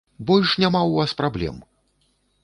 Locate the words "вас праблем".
1.03-1.59